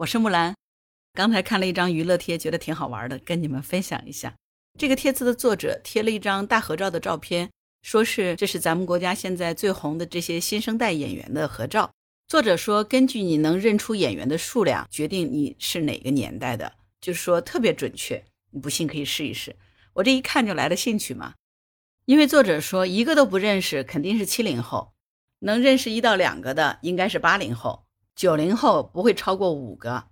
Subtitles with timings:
[0.00, 0.54] 我是木兰。
[1.12, 4.34] 刚才看了一张娱乐贴，觉得挺好玩的，跟你们分享一下。
[4.78, 7.50] 这个帖子的作者贴了一张大合照的照片，
[7.82, 11.90] 说是这是咱们国家现在最红的这些新生代演员的合照。
[12.28, 16.72] 作者说，根据你能认出演员的数量，决定你是哪个年代的，
[17.02, 18.24] 就是说特别准确。
[18.52, 19.54] 你不信可以试一试。
[19.92, 21.34] 我这一看就来了兴趣嘛，
[22.06, 24.94] 因为作者说一个都不认识，肯定是七零后。
[25.40, 27.84] 能认识一到两个的应该是八零后，
[28.20, 30.10] 九零后不会超过五个。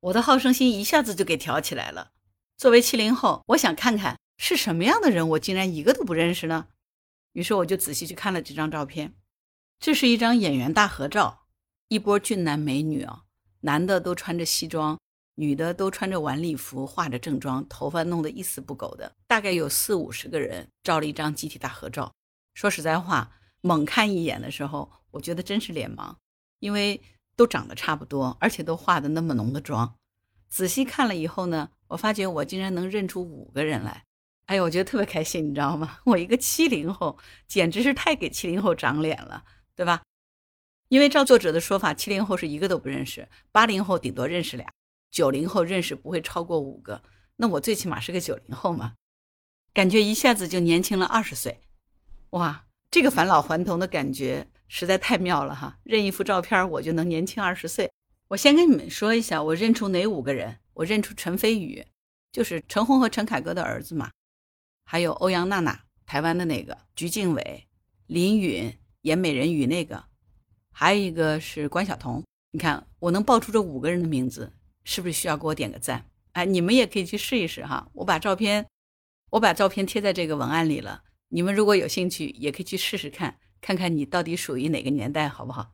[0.00, 2.10] 我的好胜心一下子就给挑起来了。
[2.56, 6.66] 作为七零后，我想看看是什么样的人，我竟然一个都不认识呢？
[7.34, 9.14] 于是我就仔细去看了这张照片。
[9.78, 11.46] 这是一张演员大合照，
[11.86, 13.22] 一波俊男美女啊，
[13.60, 14.98] 男的都穿着西装，
[15.36, 22.12] 女的都穿着晚礼服，化着正装，头发弄得一丝不苟的，大概有四五十个人照了一张集体大合照。
[22.54, 23.30] 说实在话。
[23.60, 26.16] 猛看一眼的时候，我觉得真是脸盲，
[26.58, 27.00] 因为
[27.36, 29.96] 都长得差不多，而且都化的那么浓的妆。
[30.48, 34.04] 仔细看了以后呢，我发觉我竟然能认出五个人来。
[34.46, 35.98] 哎呦，我觉得特别开心，你知道吗？
[36.06, 37.18] 我一个七零后，
[37.48, 40.02] 简直是太给七零后长脸了，对吧？
[40.88, 44.70] 因为照作者的说法，七零后是一个都不认识，八零后顶多认识俩，
[45.10, 47.02] 九零后认识不会超过五个。
[47.36, 48.94] 那我最起码是个九零后嘛，
[49.72, 51.60] 感觉一下子就年轻了二十岁，
[52.30, 52.66] 哇！
[52.90, 55.78] 这个返老还童的感觉实在太妙了哈！
[55.84, 57.90] 认一幅照片，我就能年轻二十岁。
[58.28, 60.58] 我先跟你们说一下，我认出哪五个人？
[60.74, 61.84] 我认出陈飞宇，
[62.32, 64.10] 就是陈红和陈凯歌的儿子嘛。
[64.84, 67.64] 还有欧阳娜娜，台湾的那个；鞠婧祎、
[68.06, 70.04] 林允演美人鱼那个，
[70.72, 72.24] 还有一个是关晓彤。
[72.52, 74.52] 你看，我能报出这五个人的名字，
[74.84, 76.08] 是不是需要给我点个赞？
[76.32, 77.88] 哎，你们也可以去试一试哈！
[77.92, 78.66] 我把照片，
[79.30, 81.02] 我把照片贴在这个文案里了。
[81.28, 85.72] 你们如果有兴趣，也可以去试试看，看看你到底属于哪个年代，好不好？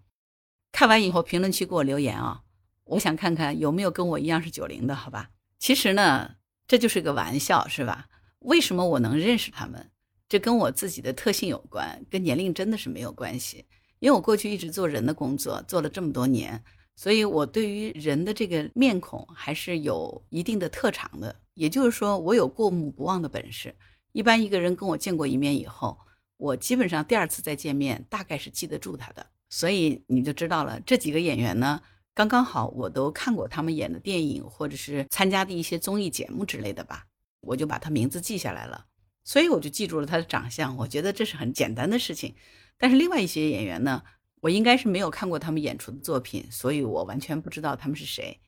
[0.71, 2.43] 看完以后评论区给我留言啊，
[2.85, 5.31] 我想看看有没有跟我一样是九零的，好吧？
[5.59, 6.37] 其实呢，
[6.69, 8.07] 这就是个玩笑，是吧？
[8.39, 9.91] 为什么我能认识他们？
[10.29, 13.65] 这跟我自己的特性有关，跟年龄真的是没有关系。
[13.99, 16.63] 因为我过去一直做人的工作，做了这么多年，
[16.95, 21.35] 所以我对于人的这个面孔还是有一定的特长的。
[21.55, 23.75] 也就是说，我有过目不忘的本事。
[24.13, 25.99] 一般一个人跟我见过一面以后，
[26.41, 29.27] 我基本上第二次再见面，大概是记得住他的。
[29.51, 31.83] 所以你就知道了，这几个演员呢，
[32.15, 37.07] 刚刚好我都看过他们演的电影，或者是参加的一些综艺节目之类的吧，
[37.43, 38.87] 我就把他名字记下来了。
[39.23, 42.35] 所以我就记住了他的长相，我觉得这是很简单的事情。
[42.79, 44.03] 但是另外一些演员呢，
[44.41, 48.41] 我应该是没有看过他们演出的作品，所以我完全不知道他们是谁。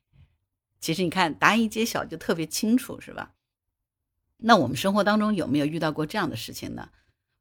[0.81, 3.35] 其实你看，答案一揭晓就特别清楚，是吧？
[4.39, 6.89] 那我们生活当中有没有遇到过这样的事情呢？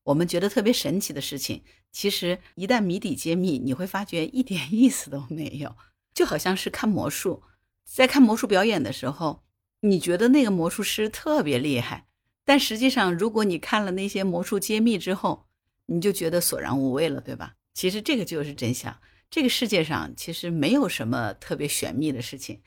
[0.03, 5.75] 我们觉得特别神奇的事情，其实一旦谜底揭秘，你会发觉一点 意思都没有，
[6.13, 7.43] 就好像是看魔术，
[7.85, 9.43] 在看魔术表演的时候，
[9.81, 12.07] 你觉得那个魔术师特别厉害，
[12.43, 15.47] 但实际上，如果你看了那些魔术揭秘之后，
[15.85, 17.55] 你就觉得索然无味了，对吧？
[17.73, 18.99] 其实这个就是真相。
[19.29, 22.61] 这个世界上其实没有什么特别玄秘的事情，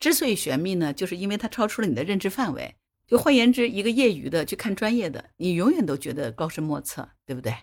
[0.00, 2.74] 之所以玄秘呢，就是因为它超出了你的认知范围。
[3.08, 7.54] 就换言之，一个业余的去看专业的，你永远都觉得高深莫测，对不对？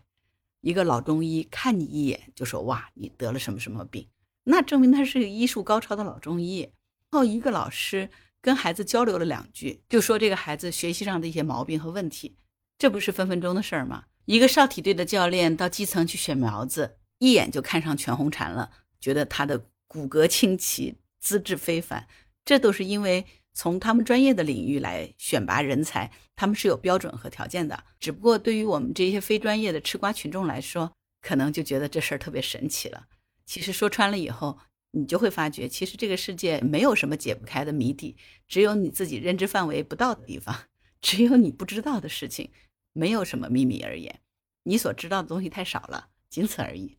[0.61, 4.09] 一个老中医看你一眼就说哇，你得了什么什么病，
[4.45, 6.67] 那证明他是个医术高超的老中医。
[7.11, 8.09] 后一个老师
[8.41, 12.35] 跟孩子交流了两句，就说这个孩子学习上的一些毛病和问题，
[12.79, 14.05] 这不是分分钟的事儿吗？
[14.25, 22.07] 一个少体队的教练到基层去选苗子，一眼就看上全红婵了，觉得他的骨骼清奇，资质非凡，
[22.43, 23.27] 这都是因为。
[23.55, 27.85] 从他们专业的领域来选拔人才，他们是有标准和条件的。
[27.99, 33.07] 只不过对于我们这些非专业的吃瓜群众来说，可能就觉得这事儿特别神奇了。
[33.45, 34.59] 其实说穿了以后，
[34.91, 40.53] 你就会发觉，其实这个世界没有什么解不开的谜底，只有你自己认知范围不到的地方，
[40.99, 42.51] 只有你不知道的事情，
[42.91, 44.19] 没有什么秘密而言，
[44.63, 46.97] 你所知道的东西太少了，仅此而已。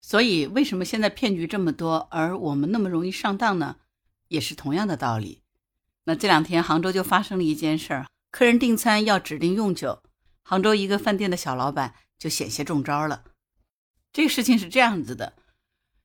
[0.00, 3.78] 所以，为什么现在骗局这么多，而我们那么容易上当呢？
[4.28, 5.42] 也是同样的道理。
[6.06, 10.02] 那这两天杭州就发生了一件事儿，客人订餐要指定用酒，
[10.44, 13.24] 杭州一个饭店的小老板就险些中招了。
[14.12, 15.34] 这个事情是这样子的，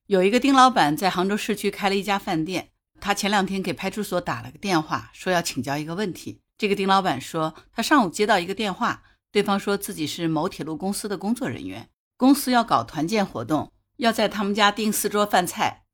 [0.06, 6.40] 有一个丁老板在杭州市区开了一家饭店，他前两天给派出所打了个电话，说要请教一个问题。
[6.58, 15.84] 这个丁老板说，他上午接到一个电话，对方说自己是某铁路公司的工作人员，公司要搞团建活动，要在他们家订四桌饭菜。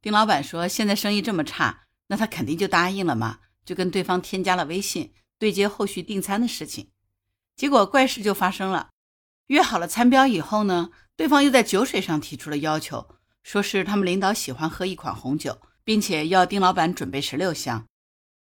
[0.00, 3.38] 丁老板说，现在生意这么差，那他肯定就答应了嘛。
[3.64, 6.90] 就跟对方添加了微信，对接后续订餐的事情，
[7.56, 8.90] 结果怪事就发生了。
[9.48, 17.86] 约好了餐标以后呢，对方又在酒水上提出了要求，说是他们领导喜欢喝一款红酒，并且要丁老板准备十六箱。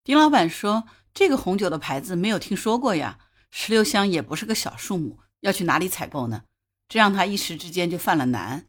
[0.02, 3.18] 丁老板说：“这个红酒的牌子没有听说过呀，
[3.50, 6.44] 十六箱也不是个小数目，要去哪里采购呢？”
[6.88, 8.66] 这让他一时之间就犯了难。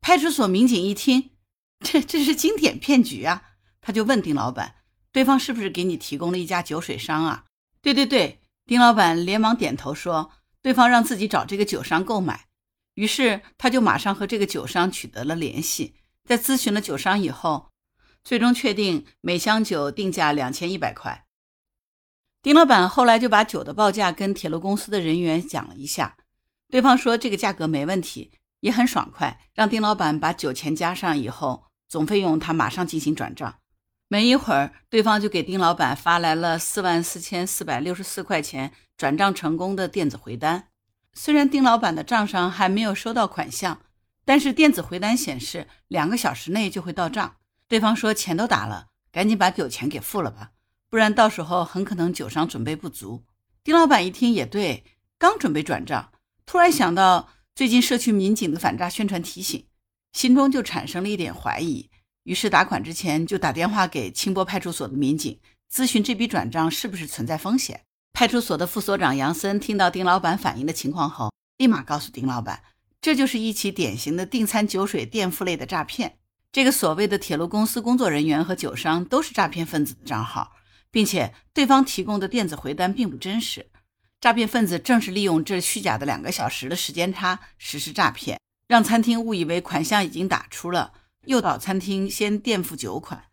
[0.00, 1.30] 派出所民警一听，
[1.80, 3.42] 这这是经典骗局啊！
[3.80, 4.74] 他就问丁老板
[5.14, 7.44] ：“对方是不是给你提供了一家酒水商啊
[7.80, 12.46] ？”“对对对。”丁老板连忙点头说：“对方让自己找这个酒商购买。”
[12.94, 15.94] 于是他就马上和这个酒商取得了联系，
[16.24, 17.70] 在咨询了酒商以后。
[18.24, 21.26] 最终确定每箱酒定价两千一百块。
[22.40, 26.16] 丁老板后来就把酒的报价跟铁路公司的人员讲了一下，
[26.70, 33.60] 对方说这个价格没问题，也很爽快，让丁老板把酒钱加上以后，总费用他马上进行转账。
[34.08, 40.68] 没一会儿，对方就给丁老板发来了四万四千四百六十四块钱转账成功的电子回单。
[41.14, 43.80] 虽然丁老板的账上还没有收到款项，
[44.24, 47.36] 但是电子回单显示两个小时内就会到账。
[47.66, 50.50] 对方说：“钱都打了，赶紧把酒钱给付了吧，
[50.90, 53.24] 不然到时候很可能酒商准备不足。”
[53.64, 54.84] 丁老板一听也对，
[55.18, 56.12] 刚准备转账，
[56.44, 59.66] 突然想到最近社区民警的反诈宣传提醒，
[60.12, 61.90] 心中就产生了一点怀疑，
[62.24, 65.38] 于是打款之前就打电话给清波派出所的民警，
[65.72, 67.82] 咨询这笔转账是不是存在风险。
[68.12, 72.62] 派出所的副所长杨森听到丁老板反映的情况后，立马告诉丁老板，
[73.00, 76.16] 这就是一起典型的订餐酒水垫付类的诈骗。
[76.52, 80.52] 这个所谓的铁路公司工作人员和酒商都是诈骗分子的账号，
[80.90, 83.66] 并且对方提供的电子回单并不真实。
[84.20, 90.92] 诈骗分子正是利用这虚假的两个小时的时间差实施诈骗，让餐厅误以为款项已经打出了，
[91.26, 93.24] 诱导餐厅先垫付酒款。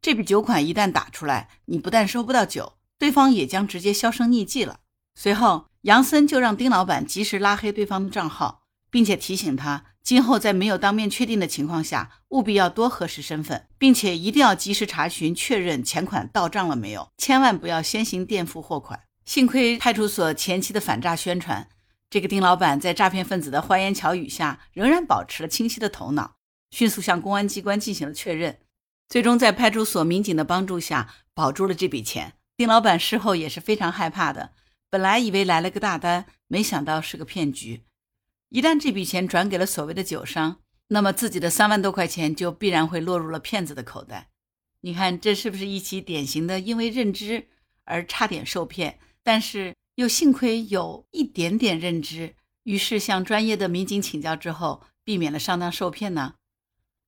[0.00, 4.80] 这笔酒款一旦打出来，你不但收不到酒，对方也将直接销声匿迹了。
[5.14, 9.84] 随后，杨森就让丁老板及时拉黑对方的账号，并且提醒他。
[10.02, 19.00] 今后在没有当面确定的情况下，务必要多核实身份，并且一定要及时查询确认钱款到账了没有，千万不要先行垫付货款。
[19.24, 21.68] 幸亏派出所前期的反诈宣传，
[22.08, 26.35] 这个丁老板在诈骗分子的花言巧语下，仍然保持了清晰的头脑，
[26.70, 28.58] 迅速向公安机关进行了确认，
[29.08, 32.34] 最终在派出所民警的帮助下保住了这笔钱。
[32.56, 34.52] 丁老板事后也是非常害怕的，
[34.88, 37.84] 本来以为来了个大单，没想到是个骗局。
[38.48, 44.30] 一旦这笔钱转给了所谓的酒商，那么自己的三万多块钱就必然会落入了骗子的口袋。
[44.80, 47.48] 你看，这是不是一起典型的因为认知
[47.84, 56.34] 而差点受骗，但是又幸亏有一点点认知，于是向专业的民警请教之后，避免了上当受骗呢？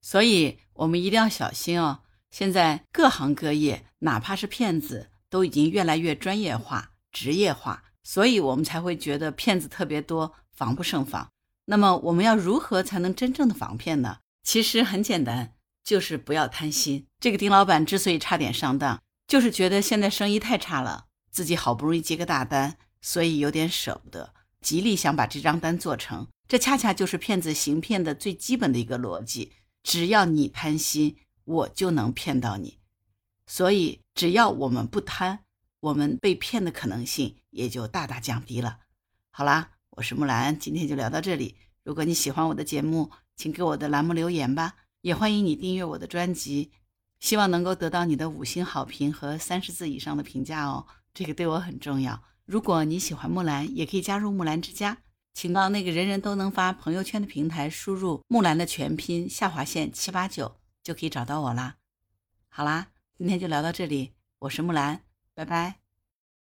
[0.00, 2.00] 所以，我们一定要小心哦。
[2.30, 10.34] 现在各行各业，哪怕是骗子，都已经越来越专业化、职业化，所以我们才会觉得骗子特别多。
[10.58, 11.30] 防不胜防，
[11.66, 14.18] 那么我们要如何才能真正的防骗呢？
[14.42, 15.54] 其实很简单，
[15.84, 17.06] 就是不要贪心。
[17.20, 26.26] 这个丁老板之所以差点上当，就是觉得现在生意太差了，自己好不容易接个大单，所以有点舍不得，极力想把这张单做成。
[26.48, 29.52] 这恰恰就是骗子行骗的最基本的一个逻辑：
[29.88, 32.78] 只要你贪心，我就能骗到你。
[33.46, 35.38] 所以，只要我们不贪，
[35.80, 38.80] 我们被骗的可能性也就大大降低了。
[39.30, 39.70] 好啦。
[39.92, 41.56] 我是木兰，今天就聊到这里。
[41.82, 46.70] 如果你喜欢我的节目，请给我的栏目留言吧，也欢迎你订阅我的专辑，
[47.18, 52.22] 希望能够得到你的五星好评和三十字以上的评价哦，这个对我很重要。
[52.44, 54.98] 如果你喜欢木兰，也可以加入木兰之家，
[55.38, 61.76] 请到那个人人都能发朋友圈的平台，输入木兰的全拼下划线七八九，就可以找到我啦。
[62.48, 65.04] 好啦，今天就聊到这里，我是木兰，
[65.36, 65.87] 拜拜。